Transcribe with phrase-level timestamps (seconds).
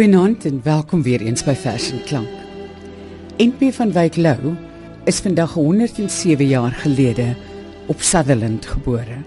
[0.00, 2.28] Goeienaand en welkom weer eens by Fashion Klank.
[3.36, 4.54] NP van Wyk Lou
[5.04, 7.34] is vandag 107 jaar gelede
[7.92, 9.18] op Sutherland gebore.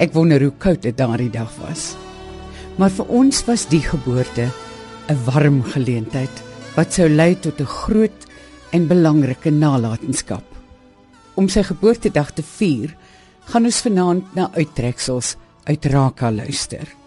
[0.00, 1.98] Ek wonder hoe koud dit daardie dag was.
[2.80, 4.46] Maar vir ons was die geboorte
[5.12, 6.42] 'n warm geleentheid
[6.78, 8.24] wat sou lei tot 'n groot
[8.72, 10.46] en belangrike nalatenskap.
[11.34, 12.96] Om sy geboortedag te vier,
[13.44, 16.99] gaan ons vanaand na uittreksels uit Raka luister.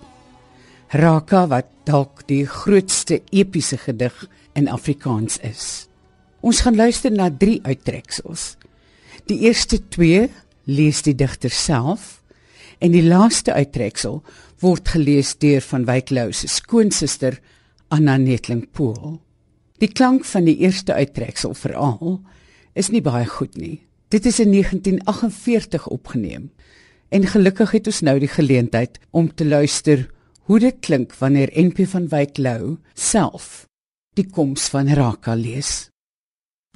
[0.94, 4.14] Raka wat dalk die grootste epiese gedig
[4.54, 5.88] in Afrikaans is.
[6.46, 8.44] Ons gaan luister na 3 uittreksels.
[9.26, 10.28] Die eerste 2
[10.70, 12.22] lees die digter self
[12.78, 14.22] en die laaste uittreksel
[14.62, 17.42] word gelees deur van Wyk Lou se skoonsister
[17.90, 19.18] Anna Netling Pool.
[19.82, 22.20] Die klank van die eerste uittreksel veral
[22.78, 23.80] is nie baie goed nie.
[24.14, 26.52] Dit is in 1948 opgeneem.
[27.10, 30.13] En gelukkig het ons nou die geleentheid om te luister
[30.44, 33.66] hoe dit klink wanneer NP van Wyk Lou self
[34.14, 35.90] die koms van Raka lees.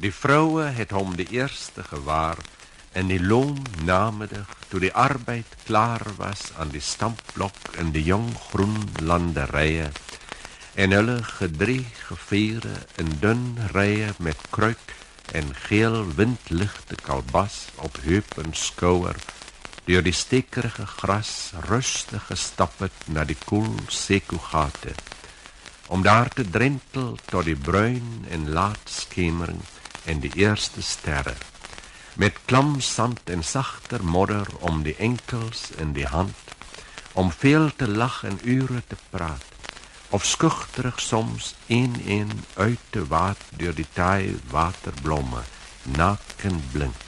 [0.01, 2.39] Die vroue het hom die eerste gewaar
[2.97, 8.29] in die loom namiddag toe die arbeid klaar was aan die stampblok in die jong
[8.47, 9.89] groen landerye
[10.77, 13.43] en hulle gedrie geviere in dun
[13.73, 14.95] rye met kruik
[15.37, 19.17] en geel windligte kalbas op heup en skouer
[19.87, 21.33] deur die stekerige gras
[21.69, 24.91] rustig gestap het na die koel sekugate
[25.87, 29.61] om daar te drentel tot die bruin en laat skemering
[30.11, 31.37] en die eerste sterre
[32.19, 36.55] met klam sand en sagter modder om die enkels in die hand
[37.13, 39.47] om veel te lag en ure te praat
[40.09, 45.41] of skugterig soms een een uit te waat deur die taai waterblomme
[45.83, 47.05] naken blink.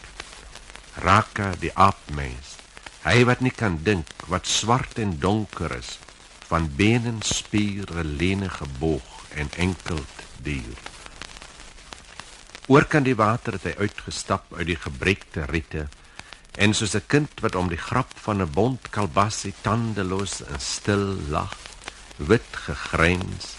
[1.03, 2.55] Raka die aapmens
[3.03, 5.97] hy wat nie kan dink wat swart en donker is
[6.49, 10.83] van benen spiere lenige boog en enkeld dier
[12.67, 15.87] oor kan die water het hy uitgestap uit die gebrekte riete
[16.59, 21.15] en soos 'n kind wat om die grap van 'n bond kalbassie tandeloos en stil
[21.29, 21.57] lag
[22.17, 23.55] wit gegryns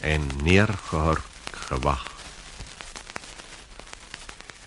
[0.00, 2.06] en neergehurk gewag.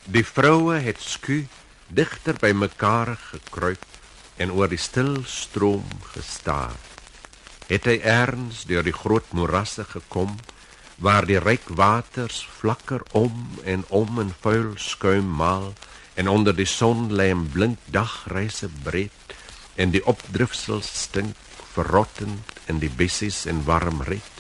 [0.04, 1.48] Die vroue het sku
[1.88, 3.86] digter by mekaar gekruip
[4.38, 6.76] en oor die stil stroom gestaar.
[7.68, 10.38] Het hy erns deur die groot morasse gekom
[11.04, 15.74] waar die ryk waters flakker om en om in vuil skuim maal
[16.18, 19.36] en onder die son lê 'n blink dagreise breed
[19.76, 21.36] en die opdrifsels stink
[21.74, 24.36] verrottend in die bessies en warm riet.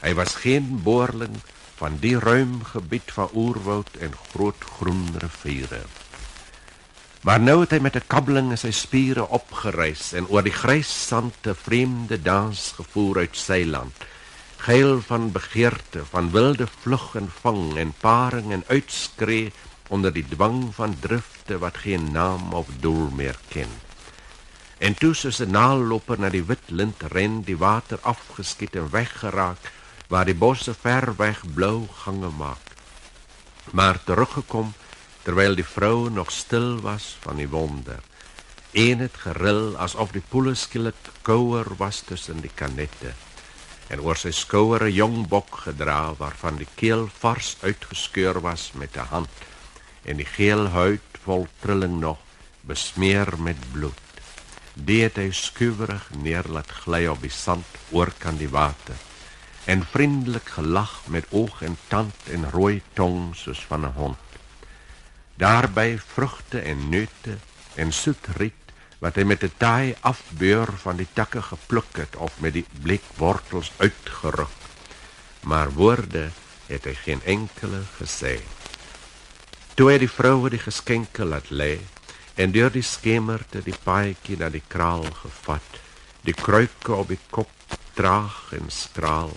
[0.00, 1.40] Hy was geen boerling
[1.80, 5.82] van die ruim gebied van oerwoud en groot groen riviere.
[7.24, 11.06] Maar nou het hy met 'n kabbeling in sy spiere opgereis en oor die grys
[11.08, 13.94] sand 'n vreemde dans gevoer uit sy land.
[14.56, 19.52] Geil van begeerte, van wilde vlug en vang en paring en uitskree
[19.88, 23.72] onder die dwang van drifte wat geen naam of doel meer ken.
[24.78, 29.72] En toe soos 'n naalloper na die wit lint ren, die water afgeskiet en weggeraak
[30.08, 32.64] waar die bosse ver weg blou gange maak.
[33.70, 34.74] Maar teruggekom
[35.24, 38.00] terwyl die vrou nog stil was van die wonder.
[38.72, 43.14] Een het geril asof die poele skielik kouer was tussen die kanette.
[43.88, 48.96] En oor sy skouer 'n jong bok gedra waarvan die keel vars uitgeskeur was met
[48.96, 49.34] 'n hand
[50.04, 52.18] en die geel huid vol trilling nog
[52.68, 54.00] besmeer met bloed
[54.74, 58.98] die het hy skuwerig neer laat gly op die sand oor kan die water
[59.70, 64.23] en vriendelik gelag met oog en tand en rooi tong soos van 'n hond
[65.36, 67.38] daarby vrugte en neute
[67.74, 68.64] en soet riet
[68.98, 73.72] wat hy met 'n taai afbeur van die takke gepluk het of met die blikwortels
[73.76, 74.60] uitgeruk.
[75.40, 76.30] Maar woorde
[76.66, 78.40] het hy geen enkele gesê.
[79.74, 81.78] Toe hy die vroue die geskenke laat lê
[82.34, 85.80] en deur die skemerte die paadjie na die kraal gevat
[86.26, 87.50] die kruike op die kop
[87.94, 89.34] traag en skraal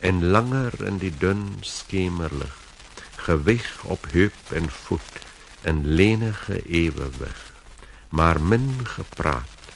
[0.00, 2.56] en langer in die dun skemerlig
[3.26, 5.20] gewig op heup en voet
[5.70, 7.40] in lenige ewewig
[8.08, 9.72] maar min gepraat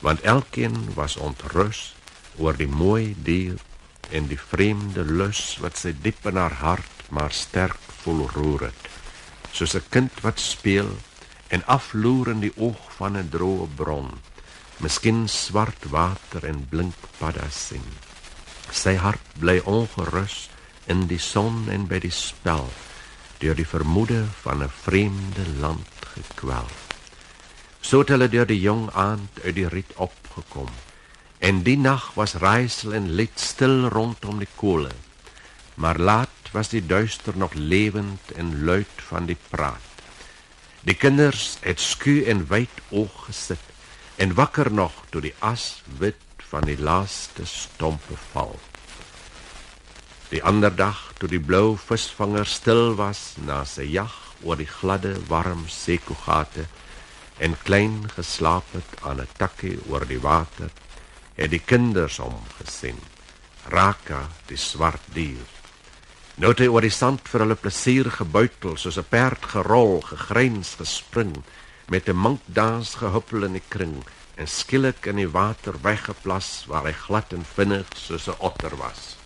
[0.00, 1.94] want elkeen was ontrus
[2.36, 3.60] oor die mooi dier
[4.10, 8.92] en die vreemde lus wat sy diep in haar hart maar sterk voel roer het
[9.52, 10.92] soos 'n kind wat speel
[11.52, 14.08] en afloer in die oog van 'n droë bron.
[14.76, 17.88] Miskien swart water en blink paddas sing.
[18.70, 20.48] Sy hart bly ongerus
[20.86, 22.72] in die son en by die spel
[23.42, 26.70] deur die vermoede van 'n vreemde land gekwel.
[27.80, 30.70] So het hulle deur die jong aand uit die riet opgekom
[31.42, 34.92] En die nag was raaisel en lied stil rondom die kole.
[35.74, 40.04] Maar laat was die duister nog lewend en luid van die praat.
[40.86, 43.64] Die kinders het sku en wyd oog gesit
[44.22, 48.54] en wakker nog toe die as wit van die laaste stompe val.
[50.32, 54.14] Die ander dag toe die blou visvanger stil was na sy jag
[54.48, 56.64] oor die gladde warm sekogate
[57.44, 60.70] en klein geslaap het aan 'n takkie oor die water
[61.36, 62.96] het die kinders hom gesien.
[63.68, 65.44] Raka, die swart dier.
[66.36, 70.76] Nou het hy oor die sand vir hulle plesier gebuitel soos 'n perd gerol, gegryns,
[70.80, 71.44] gespring
[71.88, 74.02] met 'n minkdans gehuppel in die kring
[74.36, 79.21] en skielik in die water weggeplas waar hy glad en vinnig soos 'n otter was.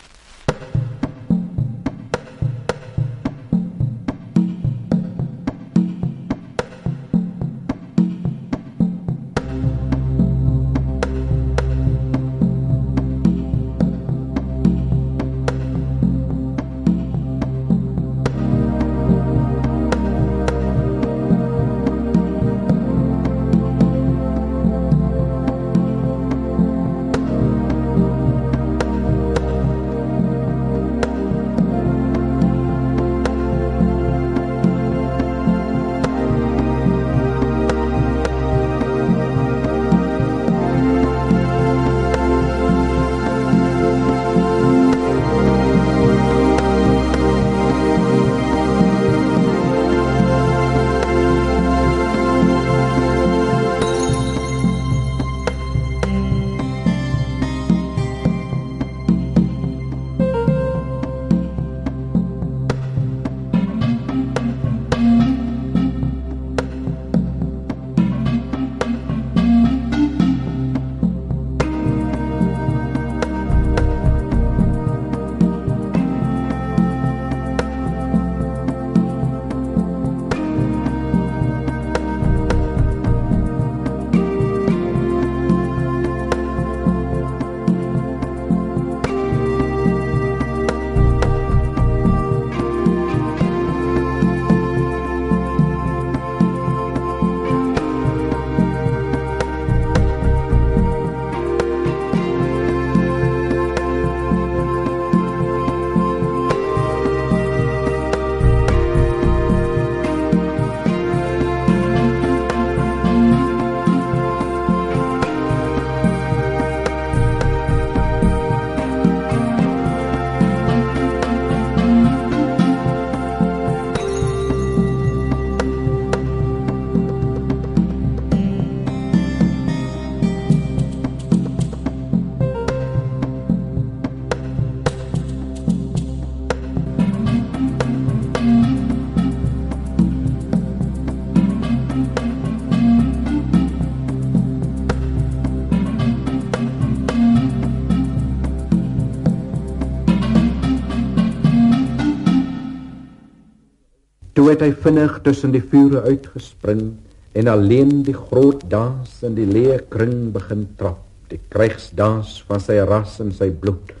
[154.57, 156.95] Het hy vinnig tussen die vure uitgespring
[157.37, 162.79] en alleen die groot dans in die leë kring begin trap, die krygsdans van sy
[162.89, 163.91] ras en sy bloed.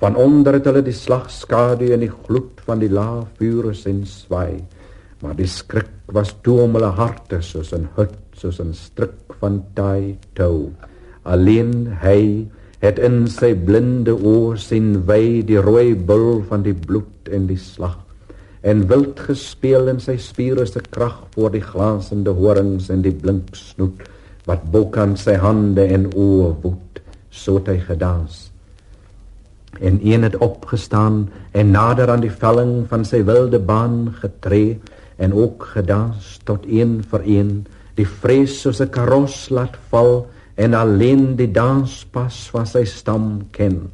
[0.00, 4.62] Van onder het hulle die slagskade en die gloed van die lae vure sien swaai,
[5.20, 9.60] maar die skrik was toe om hulle harte soos 'n hut, soos 'n stryk van
[9.76, 10.72] taai tou.
[11.24, 12.48] Alleen hy
[12.80, 17.60] het in sy blinde oë sien wy die rooi bul van die bloed en die
[17.60, 18.00] slag
[18.62, 23.56] en wild gespeel in sy spiere se krag voor die glansende horings en die blink
[23.56, 24.04] snoet
[24.48, 28.50] wat bok aan sy hande en oë woed so het hy gedans
[29.80, 34.80] en een het opgestaan en nader aan die velling van sy wilde baan getree
[35.16, 37.52] en ook gedans tot een vir een
[37.94, 43.26] die vrees soos 'n karos laat val en alleen die danspas van sy stam
[43.56, 43.90] ken.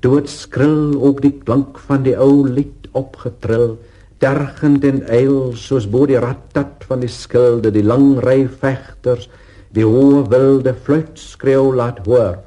[0.00, 3.76] Dood skril ook die klank van die ou lied opgetrill
[4.22, 9.28] tergend en eil soos bo die ratat van die skilde die lang ry vegters
[9.76, 12.38] die hoë wilde fluit skreeu laat hoor.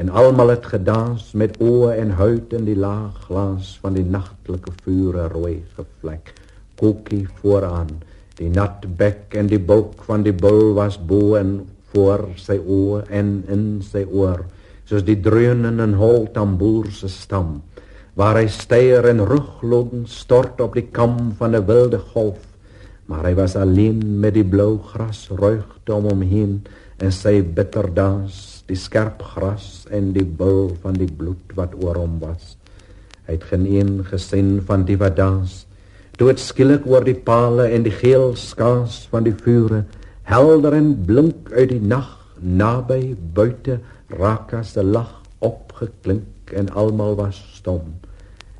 [0.00, 4.72] En almal het gedans met oë en huid in die laag glans van die nagtelike
[4.84, 6.32] vure rooi gevlek.
[6.80, 7.90] Koekie vooraan
[8.38, 11.58] die nat bek en die bulk van die bul was bo en
[11.92, 14.46] voor sy oë en in sy oor
[14.88, 17.60] soos die dreunende en hol tamboer se stam
[18.14, 22.52] waar hy steier en rugloop stort op die kam van 'n wilde golf
[23.12, 26.62] maar hy was alleen met die blou gras ruigte om hom heen
[27.02, 32.20] en sy bitterdans, die skerp gras en die bul van die bloed wat oor hom
[32.22, 32.54] was.
[33.26, 35.64] Hy het geen een gesien van die wat dans.
[36.16, 39.82] Toe het skielik oor die palle en die geel skaars van die vure
[40.28, 43.80] helder en blink uit die nag naby buite
[44.12, 47.94] Raka se lag opgeklink en almal was stom.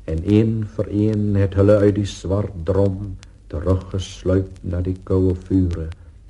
[0.03, 3.15] En een vir een het hulle uit die swart drom
[3.47, 5.87] teruggesluip na die koue vure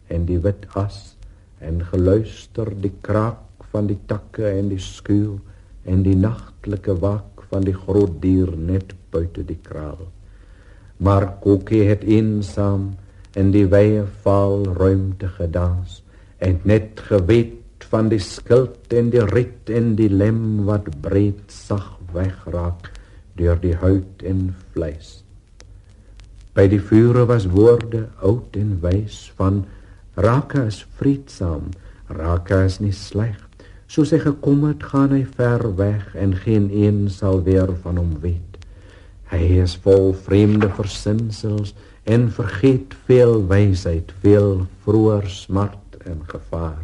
[0.07, 1.15] en die wit as
[1.63, 5.39] en geluister die kraak van die takke en die skuur
[5.89, 10.05] en die nagtelike wak van die groot dier net buite die kraal.
[10.97, 12.93] Maar Kokie het eensaam
[13.39, 16.01] in die wye vaal ruimte gedans
[16.43, 21.93] en net geweet van die skild en die riet en die lem wat breed sag
[22.13, 22.89] wegraak
[23.39, 25.23] deur die hout en vleis.
[26.53, 29.63] By die vure was woorde oud en wys van
[30.15, 31.71] Raka is vreedsaam,
[32.13, 33.39] Raka is nie sleg.
[33.89, 38.13] Soos hy gekom het, gaan hy ver weg en geen een sal weer van hom
[38.21, 38.61] weet.
[39.33, 41.73] Hy is vol vreemde versinsels
[42.05, 46.83] en vergeet veel wysheid, veel vroeër smart en gevaar.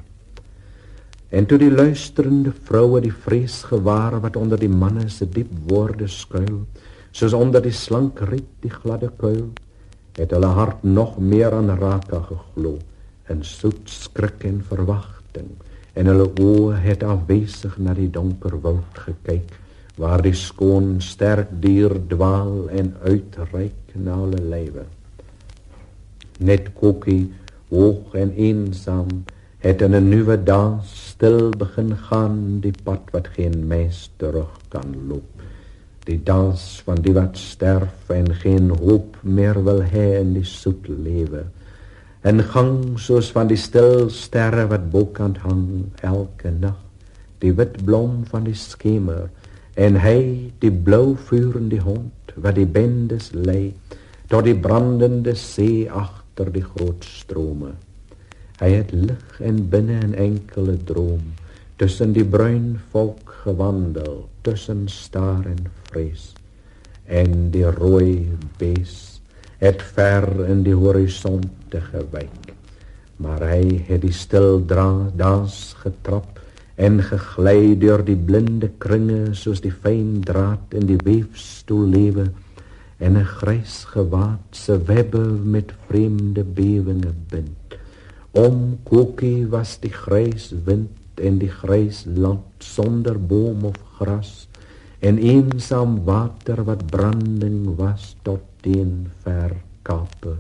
[1.29, 6.07] En toe die luisterende vroue die vrees gewaar wat onder die manne se diep woorde
[6.09, 6.63] skuil,
[7.12, 9.51] soos onder die slank riet die gladde kuil,
[10.17, 12.79] het hulle hart nog meer aan Raka geglo
[13.29, 15.51] in soet skrik en verwagting,
[15.93, 19.53] en hulle oë het afwesig na die donker woud gekyk
[20.00, 24.86] waar die skoon sterk dier dwaal en uitreik na hulle lywe.
[26.39, 27.27] Net Kokkie,
[27.69, 29.25] hoog en eensaam,
[29.59, 34.95] het in 'n nuwe dans stil begin gaan die pad wat geen mens terug kan
[35.07, 35.41] loop.
[36.03, 40.87] Die dans van die wat sterf en geen hoop meer wil hê in die soet
[40.87, 41.43] lewe.
[42.21, 46.79] En gang soos van die stil sterre wat bokant hang elke nag.
[47.37, 49.29] Die wit blom van die skemer
[49.73, 53.73] en hy die blou vuur in die hond wat die bendes lê
[54.27, 57.75] tot die brandende see agter die groot strome
[58.59, 61.21] Hy het lig en binne 'n enkele droom
[61.79, 66.33] tussen die bruin volk gewandel, tussen staar en vrees.
[67.05, 69.21] En die rooi bees
[69.57, 72.51] het ver in die horison te gewyk.
[73.15, 76.39] Maar hy het die stil dans getrap
[76.75, 82.27] en gegly deur die blinde kringe soos die fyn draad in die weefstoel lewe
[82.99, 85.23] en 'n grys gewaad se webbe
[85.55, 87.78] met vreemde bewinge bind.
[88.38, 94.45] Om Kokie was die grys wind en die grys land sonder boom of gras
[95.01, 99.55] en eensaam water wat branding was tot teen ver
[99.88, 100.36] kape.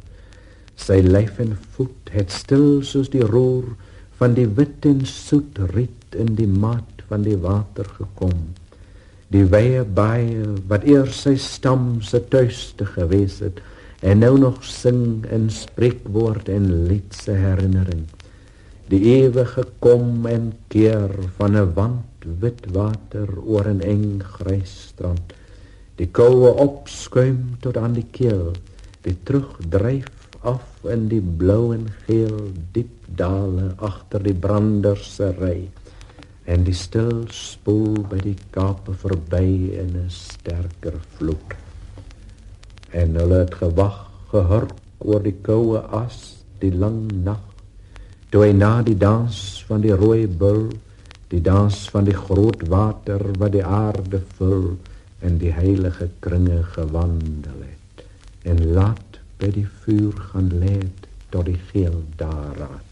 [0.79, 3.73] Sy lyf en voet het stil soos die roer
[4.19, 8.53] van die wit en soet riet in die mat van die water gekom.
[9.33, 13.61] Die wye baie wat eers sy stam se tuiste gewees het,
[13.99, 18.05] en nou nog sing in spreekwoord en liedse herinnering.
[18.89, 25.33] Die ewige kom en keer van 'n wand wit water oor 'n eng grys strand.
[25.95, 28.53] Die koue opskuim tot aan die keel.
[29.01, 30.07] Die terugdryf
[30.41, 35.69] af in die blou en geel diep dale agter die branders se ry
[36.45, 41.68] en die stil spoel by die kape verby in 'n sterker vloed
[42.91, 43.97] en hulle het gewag
[44.31, 46.19] gehurk oor die koue as
[46.59, 47.41] die lang nag.
[48.29, 50.67] Toe hy na die dans van die rooi bul
[51.29, 54.71] die dans van die groot water wat die aarde vul
[55.21, 58.05] en die heilige kringe gewandel het.
[58.49, 60.77] En laat by die vuur gaan lê
[61.29, 62.88] tot die geel daarraad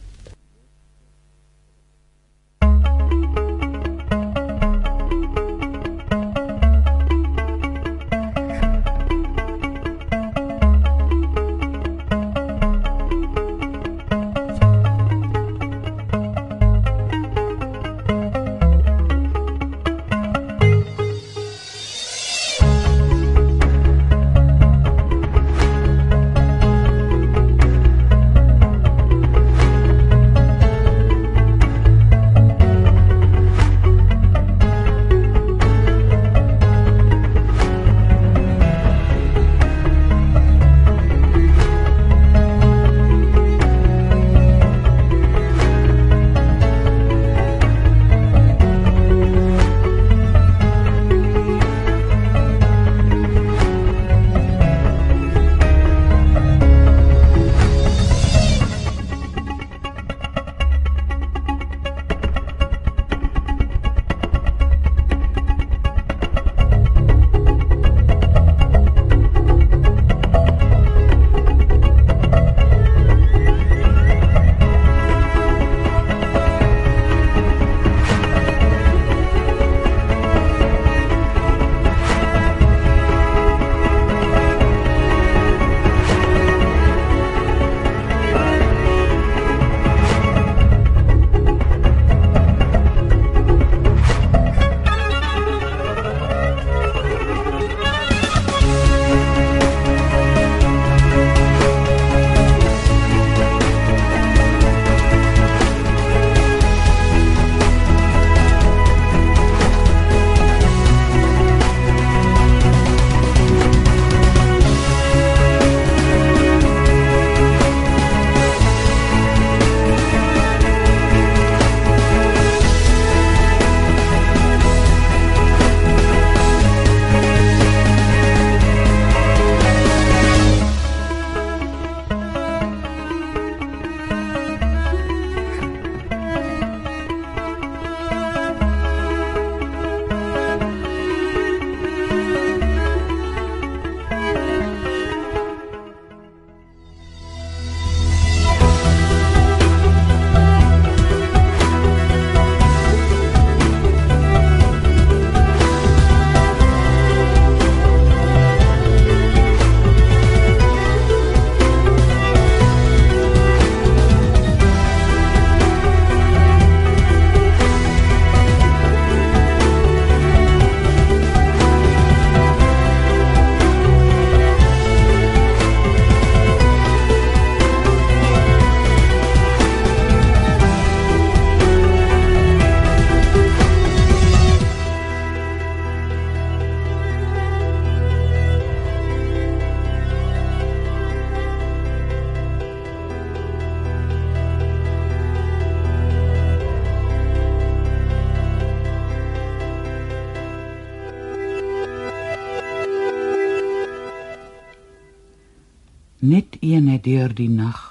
[206.33, 207.81] net een het deur die nag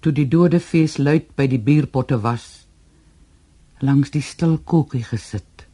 [0.00, 2.48] toe die dode fees luid by die bierpotte was
[3.84, 5.66] langs die stil kokkie gesit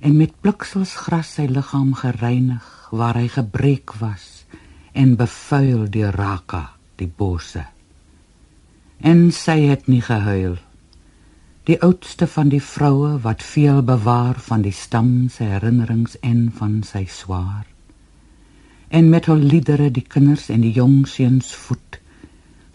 [0.00, 4.26] en met bliksels gras sy liggaam gereinig waar hy gebreek was
[4.92, 6.66] en bevuil deur raka
[7.00, 7.64] die bosse
[9.04, 10.56] en sy het nie gehuil.
[11.68, 16.82] Die oudste van die vroue wat veel bewaar van die stam se herinnerings en van
[16.84, 17.64] sy swaar
[18.94, 21.98] en met hul liedere die kinders en die jong seuns voed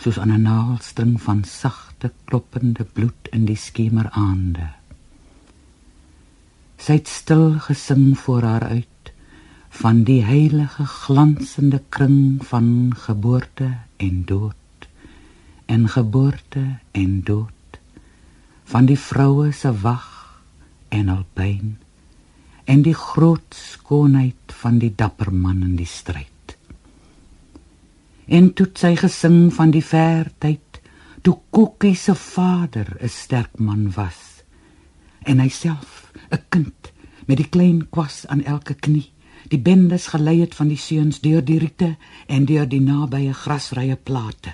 [0.04, 4.68] soos aan 'n naalstring van sagte kloppende bloed in die skemeraande.
[6.78, 9.14] Sy het stil gesing voor haar uit
[9.70, 14.88] van die heilige glansende kring van geboorte en dood
[15.66, 17.80] en geboorte en dood
[18.64, 20.42] van die vroue se wag
[20.90, 21.78] en al pyn
[22.70, 26.56] en die groot skoonheid van die dapper man in die stryd.
[28.30, 30.82] En toe sy gesing van die ver tyd
[31.26, 34.44] toe Kokkie se vader 'n sterk man was
[35.26, 36.94] en hy self 'n kind
[37.26, 39.12] met die klein kwas aan elke knie
[39.48, 41.96] die bendes gelei het van die seuns deur die riete
[42.28, 44.54] en deur die nabye grasrye plate.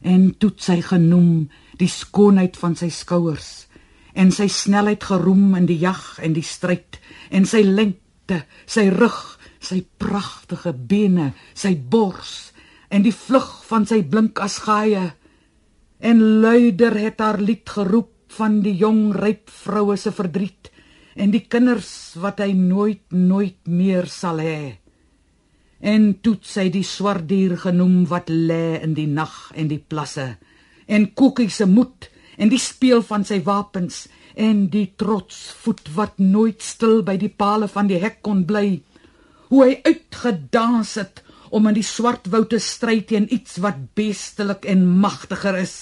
[0.00, 1.48] En toe sy genoem
[1.78, 3.66] die skoonheid van sy skouers
[4.14, 7.00] en sy snelheid geroem in die jag en die stryd.
[7.30, 9.20] En sy lengte sy rug
[9.62, 12.52] sy pragtige bene sy bors
[12.92, 15.12] en die vlug van sy blink as gaie
[16.02, 20.72] en luider het haar lied geroep van die jong ryp vroue se verdriet
[21.14, 24.78] en die kinders wat hy nooit nooit meer sal hê.
[25.82, 30.36] En toet sy die swart dier genoem wat lê in die nag en die plasse.
[30.86, 32.08] En koekie se moed
[32.42, 37.30] en die speel van sy wapens en die trots voet wat nooit stil by die
[37.30, 38.80] palle van die hek kon bly.
[39.52, 44.66] Hoe hy uitgedans het om in die swart woud te stry teen iets wat bestelik
[44.66, 45.76] en magtiger is.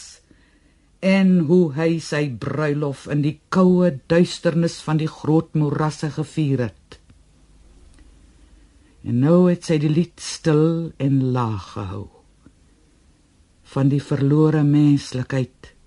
[1.00, 6.98] En hoe hy sy bruilof in die koue duisternis van die groot morasse gevier het.
[9.00, 12.08] En nou het sy die lied stil en laag gehou.
[13.70, 15.78] Van die verlore menslikheid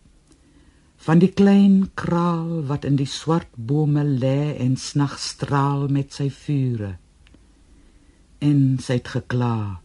[1.03, 6.29] van die klein kraal wat in die swart bome lê en snag straal met sy
[6.31, 6.93] vure.
[8.39, 9.83] En sy het gekla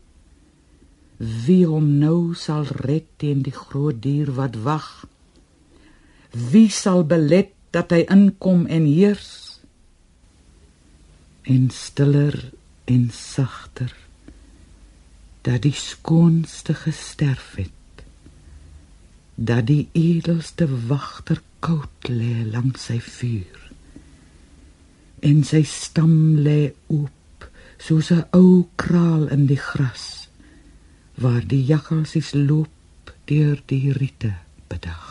[1.19, 4.87] wie hom nou sal red teen die groot dier wat wag?
[6.31, 9.33] Wie sal belet dat hy inkom en heers?
[11.43, 12.39] En stiller
[12.87, 13.91] en sagter
[15.43, 17.78] dat die skoonste gesterf het
[19.39, 23.61] dat die edelste wagter koud lê langs sy vuur.
[25.23, 27.47] En sy stam lê oop
[27.79, 30.29] soos 'n ou kraal in die gras
[31.23, 34.33] waar die jakkalsies loop deur die riete
[34.71, 35.08] bedag